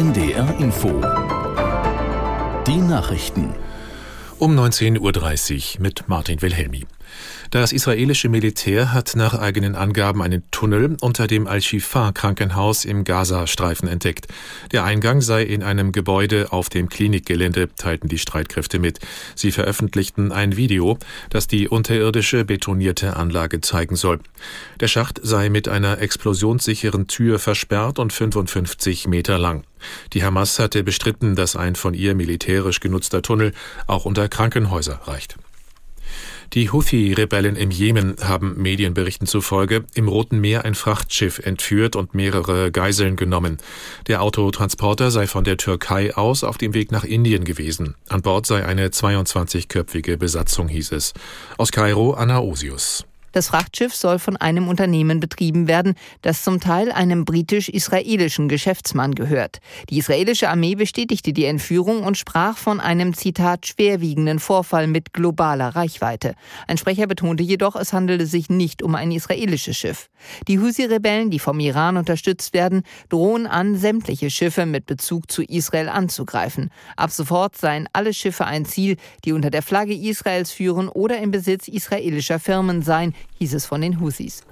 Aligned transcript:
NDR 0.00 0.58
Info. 0.58 0.88
Die 2.66 2.78
Nachrichten. 2.78 3.52
Um 4.38 4.58
19.30 4.58 5.76
Uhr 5.76 5.82
mit 5.82 6.08
Martin 6.08 6.40
Wilhelmi. 6.40 6.86
Das 7.50 7.72
israelische 7.72 8.28
Militär 8.28 8.92
hat 8.92 9.16
nach 9.16 9.34
eigenen 9.34 9.74
Angaben 9.74 10.22
einen 10.22 10.42
Tunnel 10.50 10.96
unter 11.00 11.26
dem 11.26 11.46
Al-Shifa-Krankenhaus 11.46 12.84
im 12.84 13.04
Gazastreifen 13.04 13.88
entdeckt. 13.88 14.28
Der 14.72 14.84
Eingang 14.84 15.20
sei 15.20 15.42
in 15.42 15.62
einem 15.62 15.92
Gebäude 15.92 16.52
auf 16.52 16.68
dem 16.68 16.88
Klinikgelände, 16.88 17.68
teilten 17.74 18.08
die 18.08 18.18
Streitkräfte 18.18 18.78
mit. 18.78 19.00
Sie 19.34 19.50
veröffentlichten 19.50 20.30
ein 20.30 20.56
Video, 20.56 20.98
das 21.28 21.48
die 21.48 21.68
unterirdische 21.68 22.44
betonierte 22.44 23.16
Anlage 23.16 23.60
zeigen 23.60 23.96
soll. 23.96 24.20
Der 24.78 24.88
Schacht 24.88 25.20
sei 25.22 25.48
mit 25.48 25.68
einer 25.68 26.00
explosionssicheren 26.00 27.08
Tür 27.08 27.38
versperrt 27.38 27.98
und 27.98 28.12
55 28.12 29.08
Meter 29.08 29.38
lang. 29.38 29.64
Die 30.12 30.22
Hamas 30.22 30.58
hatte 30.58 30.84
bestritten, 30.84 31.34
dass 31.34 31.56
ein 31.56 31.74
von 31.74 31.94
ihr 31.94 32.14
militärisch 32.14 32.80
genutzter 32.80 33.22
Tunnel 33.22 33.52
auch 33.86 34.04
unter 34.04 34.28
Krankenhäuser 34.28 35.00
reicht. 35.06 35.36
Die 36.52 36.70
Houthi-Rebellen 36.70 37.54
im 37.54 37.70
Jemen 37.70 38.16
haben 38.20 38.60
Medienberichten 38.60 39.28
zufolge 39.28 39.84
im 39.94 40.08
Roten 40.08 40.40
Meer 40.40 40.64
ein 40.64 40.74
Frachtschiff 40.74 41.38
entführt 41.38 41.94
und 41.94 42.12
mehrere 42.12 42.72
Geiseln 42.72 43.14
genommen. 43.14 43.58
Der 44.08 44.20
Autotransporter 44.20 45.12
sei 45.12 45.28
von 45.28 45.44
der 45.44 45.58
Türkei 45.58 46.12
aus 46.16 46.42
auf 46.42 46.58
dem 46.58 46.74
Weg 46.74 46.90
nach 46.90 47.04
Indien 47.04 47.44
gewesen. 47.44 47.94
An 48.08 48.22
Bord 48.22 48.46
sei 48.46 48.66
eine 48.66 48.88
22-köpfige 48.88 50.16
Besatzung, 50.16 50.66
hieß 50.66 50.90
es. 50.90 51.14
Aus 51.56 51.70
Kairo 51.70 52.14
Anna 52.14 52.40
Osius. 52.40 53.06
Das 53.32 53.48
Frachtschiff 53.48 53.94
soll 53.94 54.18
von 54.18 54.36
einem 54.36 54.66
Unternehmen 54.66 55.20
betrieben 55.20 55.68
werden, 55.68 55.94
das 56.22 56.42
zum 56.42 56.58
Teil 56.58 56.90
einem 56.90 57.24
britisch-israelischen 57.24 58.48
Geschäftsmann 58.48 59.14
gehört. 59.14 59.60
Die 59.88 59.98
israelische 59.98 60.48
Armee 60.48 60.74
bestätigte 60.74 61.32
die 61.32 61.44
Entführung 61.44 62.02
und 62.02 62.18
sprach 62.18 62.56
von 62.56 62.80
einem 62.80 63.14
Zitat 63.14 63.66
schwerwiegenden 63.66 64.40
Vorfall 64.40 64.88
mit 64.88 65.12
globaler 65.12 65.76
Reichweite. 65.76 66.34
Ein 66.66 66.76
Sprecher 66.76 67.06
betonte 67.06 67.44
jedoch, 67.44 67.76
es 67.76 67.92
handele 67.92 68.26
sich 68.26 68.50
nicht 68.50 68.82
um 68.82 68.96
ein 68.96 69.12
israelisches 69.12 69.76
Schiff. 69.76 70.08
Die 70.48 70.58
Husi-Rebellen, 70.58 71.30
die 71.30 71.38
vom 71.38 71.60
Iran 71.60 71.96
unterstützt 71.96 72.52
werden, 72.52 72.82
drohen 73.08 73.46
an, 73.46 73.76
sämtliche 73.76 74.30
Schiffe 74.30 74.66
mit 74.66 74.86
Bezug 74.86 75.30
zu 75.30 75.42
Israel 75.42 75.88
anzugreifen. 75.88 76.70
Ab 76.96 77.10
sofort 77.10 77.56
seien 77.56 77.88
alle 77.92 78.12
Schiffe 78.12 78.44
ein 78.44 78.64
Ziel, 78.64 78.96
die 79.24 79.32
unter 79.32 79.50
der 79.50 79.62
Flagge 79.62 79.94
Israels 79.94 80.50
führen 80.50 80.88
oder 80.88 81.18
im 81.18 81.30
Besitz 81.30 81.68
israelischer 81.68 82.38
Firmen 82.38 82.82
seien, 82.82 83.14
hieß 83.38 83.54
es 83.54 83.66
von 83.66 83.80
den 83.80 84.00
Husis. 84.00 84.44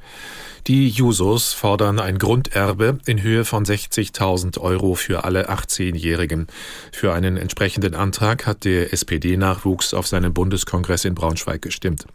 Die 0.67 0.89
Jusos 0.89 1.55
fordern 1.55 1.99
ein 1.99 2.19
Grunderbe 2.19 2.99
in 3.07 3.23
Höhe 3.23 3.45
von 3.45 3.65
60.000 3.65 4.59
Euro 4.59 4.95
für 4.95 5.25
alle 5.25 5.49
18-Jährigen. 5.49 6.47
Für 6.93 7.15
einen 7.15 7.37
entsprechenden 7.37 7.95
Antrag 7.95 8.47
hat 8.47 8.65
der 8.65 8.93
SPD-Nachwuchs 8.93 9.95
auf 9.95 10.07
seinem 10.07 10.35
Bundeskongress 10.35 11.05
in 11.05 11.15
Braunschweig 11.15 11.63
gestimmt. 11.63 12.07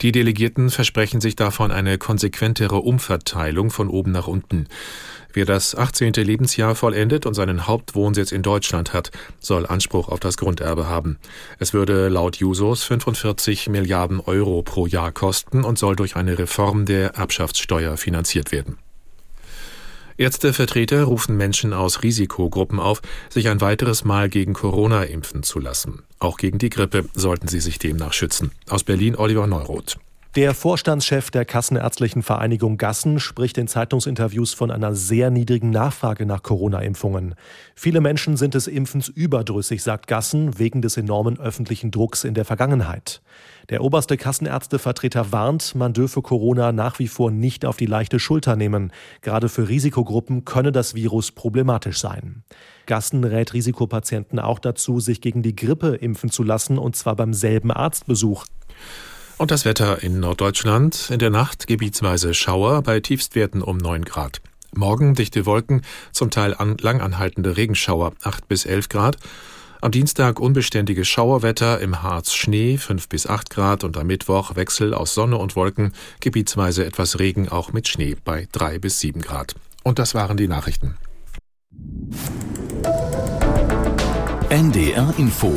Die 0.00 0.12
Delegierten 0.12 0.70
versprechen 0.70 1.20
sich 1.20 1.36
davon 1.36 1.70
eine 1.72 1.98
konsequentere 1.98 2.76
Umverteilung 2.76 3.70
von 3.70 3.88
oben 3.88 4.12
nach 4.12 4.28
unten. 4.28 4.66
Wer 5.32 5.44
das 5.44 5.76
18. 5.76 6.12
Lebensjahr 6.14 6.74
vollendet 6.74 7.24
und 7.24 7.34
seinen 7.34 7.66
Hauptwohnsitz 7.66 8.32
in 8.32 8.42
Deutschland 8.42 8.92
hat, 8.92 9.10
soll 9.38 9.66
Anspruch 9.66 10.08
auf 10.08 10.18
das 10.18 10.36
Grunderbe 10.36 10.88
haben. 10.88 11.18
Es 11.58 11.72
würde 11.72 12.08
laut 12.08 12.36
Jusos 12.36 12.82
45 12.82 13.68
Milliarden 13.68 14.20
Euro 14.20 14.62
pro 14.62 14.86
Jahr 14.86 15.12
kosten 15.12 15.62
und 15.62 15.78
soll 15.78 15.94
durch 15.94 16.16
eine 16.16 16.38
Reform 16.38 16.84
der 16.84 17.14
Erbschaftssteuer 17.14 17.96
finanziert 17.96 18.50
werden. 18.50 18.78
Ärztevertreter 20.16 21.04
rufen 21.04 21.36
Menschen 21.38 21.72
aus 21.72 22.02
Risikogruppen 22.02 22.78
auf, 22.78 23.00
sich 23.30 23.48
ein 23.48 23.62
weiteres 23.62 24.04
Mal 24.04 24.28
gegen 24.28 24.52
Corona 24.52 25.04
impfen 25.04 25.42
zu 25.42 25.60
lassen. 25.60 26.02
Auch 26.18 26.36
gegen 26.36 26.58
die 26.58 26.68
Grippe 26.68 27.06
sollten 27.14 27.48
sie 27.48 27.60
sich 27.60 27.78
demnach 27.78 28.12
schützen. 28.12 28.50
Aus 28.68 28.84
Berlin 28.84 29.16
Oliver 29.16 29.46
Neuroth. 29.46 29.98
Der 30.36 30.54
Vorstandschef 30.54 31.32
der 31.32 31.44
Kassenärztlichen 31.44 32.22
Vereinigung 32.22 32.76
Gassen 32.76 33.18
spricht 33.18 33.58
in 33.58 33.66
Zeitungsinterviews 33.66 34.54
von 34.54 34.70
einer 34.70 34.94
sehr 34.94 35.28
niedrigen 35.28 35.70
Nachfrage 35.70 36.24
nach 36.24 36.44
Corona-Impfungen. 36.44 37.34
Viele 37.74 38.00
Menschen 38.00 38.36
sind 38.36 38.54
des 38.54 38.68
Impfens 38.68 39.08
überdrüssig, 39.08 39.82
sagt 39.82 40.06
Gassen, 40.06 40.56
wegen 40.56 40.82
des 40.82 40.96
enormen 40.96 41.40
öffentlichen 41.40 41.90
Drucks 41.90 42.22
in 42.22 42.34
der 42.34 42.44
Vergangenheit. 42.44 43.22
Der 43.70 43.82
oberste 43.82 44.16
Kassenärztevertreter 44.16 45.32
warnt, 45.32 45.74
man 45.74 45.94
dürfe 45.94 46.22
Corona 46.22 46.70
nach 46.70 47.00
wie 47.00 47.08
vor 47.08 47.32
nicht 47.32 47.64
auf 47.64 47.76
die 47.76 47.86
leichte 47.86 48.20
Schulter 48.20 48.54
nehmen. 48.54 48.92
Gerade 49.22 49.48
für 49.48 49.68
Risikogruppen 49.68 50.44
könne 50.44 50.70
das 50.70 50.94
Virus 50.94 51.32
problematisch 51.32 51.98
sein. 51.98 52.44
Gassen 52.86 53.24
rät 53.24 53.52
Risikopatienten 53.52 54.38
auch 54.38 54.60
dazu, 54.60 55.00
sich 55.00 55.20
gegen 55.20 55.42
die 55.42 55.56
Grippe 55.56 55.96
impfen 55.96 56.30
zu 56.30 56.44
lassen, 56.44 56.78
und 56.78 56.94
zwar 56.94 57.16
beim 57.16 57.34
selben 57.34 57.72
Arztbesuch. 57.72 58.44
Und 59.40 59.50
das 59.50 59.64
Wetter 59.64 60.02
in 60.02 60.20
Norddeutschland. 60.20 61.08
In 61.08 61.18
der 61.18 61.30
Nacht 61.30 61.66
gebietsweise 61.66 62.34
Schauer 62.34 62.82
bei 62.82 63.00
Tiefstwerten 63.00 63.62
um 63.62 63.78
9 63.78 64.04
Grad. 64.04 64.42
Morgen 64.74 65.14
dichte 65.14 65.46
Wolken, 65.46 65.80
zum 66.12 66.30
Teil 66.30 66.52
an, 66.52 66.76
langanhaltende 66.78 67.56
Regenschauer 67.56 68.12
8 68.22 68.48
bis 68.48 68.66
11 68.66 68.90
Grad. 68.90 69.16
Am 69.80 69.92
Dienstag 69.92 70.40
unbeständiges 70.40 71.08
Schauerwetter, 71.08 71.80
im 71.80 72.02
Harz 72.02 72.34
Schnee 72.34 72.76
5 72.76 73.08
bis 73.08 73.26
8 73.26 73.48
Grad 73.48 73.82
und 73.82 73.96
am 73.96 74.08
Mittwoch 74.08 74.56
Wechsel 74.56 74.92
aus 74.92 75.14
Sonne 75.14 75.38
und 75.38 75.56
Wolken, 75.56 75.94
gebietsweise 76.20 76.84
etwas 76.84 77.18
Regen 77.18 77.48
auch 77.48 77.72
mit 77.72 77.88
Schnee 77.88 78.18
bei 78.22 78.46
3 78.52 78.78
bis 78.78 79.00
7 79.00 79.22
Grad. 79.22 79.54
Und 79.82 79.98
das 79.98 80.14
waren 80.14 80.36
die 80.36 80.48
Nachrichten. 80.48 80.98
NDR 84.50 85.14
Info 85.16 85.56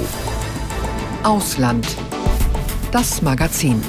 Ausland 1.23 1.97
das 2.93 3.23
Magazin. 3.23 3.81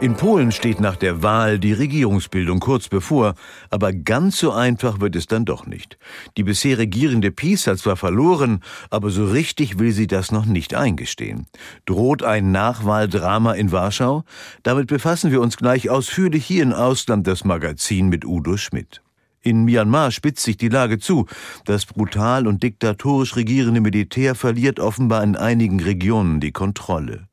In 0.00 0.14
Polen 0.14 0.52
steht 0.52 0.80
nach 0.80 0.96
der 0.96 1.22
Wahl 1.22 1.58
die 1.58 1.74
Regierungsbildung 1.74 2.60
kurz 2.60 2.88
bevor, 2.88 3.34
aber 3.68 3.92
ganz 3.92 4.38
so 4.38 4.52
einfach 4.52 5.00
wird 5.00 5.14
es 5.14 5.26
dann 5.26 5.44
doch 5.44 5.66
nicht. 5.66 5.98
Die 6.38 6.44
bisher 6.44 6.78
regierende 6.78 7.30
PiS 7.30 7.66
hat 7.66 7.78
zwar 7.78 7.96
verloren, 7.96 8.60
aber 8.88 9.10
so 9.10 9.26
richtig 9.26 9.78
will 9.78 9.92
sie 9.92 10.06
das 10.06 10.32
noch 10.32 10.46
nicht 10.46 10.74
eingestehen. 10.74 11.46
Droht 11.84 12.22
ein 12.22 12.50
Nachwahldrama 12.50 13.52
in 13.52 13.70
Warschau? 13.70 14.24
Damit 14.62 14.86
befassen 14.86 15.30
wir 15.30 15.42
uns 15.42 15.58
gleich 15.58 15.90
ausführlich 15.90 16.46
hier 16.46 16.62
in 16.62 16.72
Ausland 16.72 17.26
das 17.26 17.44
Magazin 17.44 18.08
mit 18.08 18.24
Udo 18.24 18.56
Schmidt. 18.56 19.02
In 19.42 19.64
Myanmar 19.64 20.12
spitzt 20.12 20.44
sich 20.44 20.56
die 20.56 20.68
Lage 20.68 21.00
zu. 21.00 21.26
Das 21.64 21.84
brutal 21.84 22.46
und 22.46 22.62
diktatorisch 22.62 23.34
regierende 23.34 23.80
Militär 23.80 24.36
verliert 24.36 24.78
offenbar 24.78 25.24
in 25.24 25.34
einigen 25.34 25.80
Regionen 25.80 26.38
die 26.38 26.52
Kontrolle. 26.52 27.26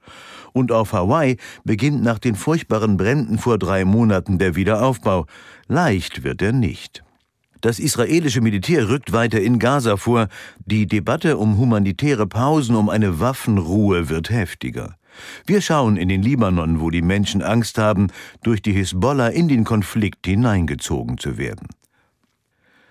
Und 0.52 0.72
auf 0.72 0.94
Hawaii 0.94 1.38
beginnt 1.64 2.02
nach 2.02 2.18
den 2.18 2.34
furchtbaren 2.34 2.97
Bränden 2.97 3.38
vor 3.38 3.59
drei 3.59 3.86
Monaten 3.86 4.40
der 4.40 4.56
Wiederaufbau. 4.56 5.28
Leicht 5.68 6.24
wird 6.24 6.42
er 6.42 6.52
nicht. 6.52 7.03
Das 7.62 7.78
israelische 7.78 8.41
Militär 8.41 8.90
rückt 8.90 9.12
weiter 9.12 9.40
in 9.40 9.59
Gaza 9.59 9.97
vor. 9.97 10.30
Die 10.66 10.88
Debatte 10.88 11.38
um 11.38 11.58
humanitäre 11.58 12.26
Pausen, 12.26 12.76
um 12.76 12.90
eine 12.90 13.20
Waffenruhe 13.20 14.09
wird 14.09 14.31
heftiger. 14.31 14.96
Wir 15.46 15.62
schauen 15.62 15.97
in 15.97 16.09
den 16.09 16.24
Libanon, 16.24 16.80
wo 16.80 16.90
die 16.90 17.02
Menschen 17.02 17.41
Angst 17.41 17.78
haben, 17.78 18.08
durch 18.41 18.62
die 18.62 18.72
Hisbollah 18.72 19.28
in 19.28 19.47
den 19.47 19.66
Konflikt 19.66 20.26
hineingezogen 20.26 21.18
zu 21.18 21.38
werden. 21.38 21.68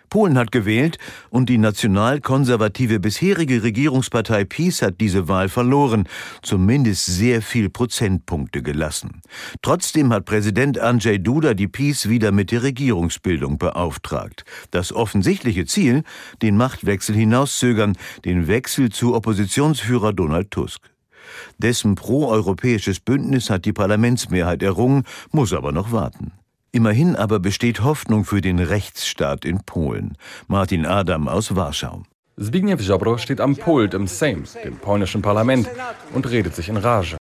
Polen 0.08 0.38
hat 0.38 0.52
gewählt 0.52 0.98
und 1.30 1.48
die 1.48 1.58
nationalkonservative 1.58 3.00
bisherige 3.00 3.62
Regierungspartei 3.62 4.44
PiS 4.44 4.82
hat 4.82 5.00
diese 5.00 5.28
Wahl 5.28 5.48
verloren, 5.48 6.08
zumindest 6.42 7.06
sehr 7.06 7.42
viel 7.42 7.70
Prozentpunkte 7.70 8.62
gelassen. 8.62 9.22
Trotzdem 9.62 10.12
hat 10.12 10.24
Präsident 10.24 10.78
Andrzej 10.78 11.18
Duda 11.18 11.54
die 11.54 11.68
PiS 11.68 12.08
wieder 12.08 12.32
mit 12.32 12.50
der 12.50 12.62
Regierungsbildung 12.62 13.58
beauftragt. 13.58 14.44
Das 14.70 14.92
offensichtliche 14.92 15.66
Ziel, 15.66 16.02
den 16.42 16.56
Machtwechsel 16.56 17.14
hinauszögern, 17.14 17.96
den 18.24 18.48
Wechsel 18.48 18.90
zu 18.90 19.14
Oppositionsführer 19.14 20.12
Donald 20.12 20.50
Tusk. 20.50 20.80
Dessen 21.58 21.94
proeuropäisches 21.94 23.00
Bündnis 23.00 23.50
hat 23.50 23.64
die 23.64 23.72
Parlamentsmehrheit 23.72 24.62
errungen, 24.62 25.04
muss 25.30 25.52
aber 25.52 25.72
noch 25.72 25.92
warten. 25.92 26.32
Immerhin 26.70 27.16
aber 27.16 27.40
besteht 27.40 27.82
Hoffnung 27.82 28.24
für 28.24 28.40
den 28.40 28.58
Rechtsstaat 28.58 29.44
in 29.44 29.60
Polen. 29.60 30.16
Martin 30.48 30.84
Adam 30.84 31.26
aus 31.28 31.56
Warschau. 31.56 32.02
Zbigniew 32.38 32.76
Ziobro 32.76 33.18
steht 33.18 33.40
am 33.40 33.56
Pult 33.56 33.94
im 33.94 34.06
Sejm, 34.06 34.44
dem 34.64 34.76
polnischen 34.76 35.22
Parlament, 35.22 35.68
und 36.14 36.30
redet 36.30 36.54
sich 36.54 36.68
in 36.68 36.76
Rage. 36.76 37.16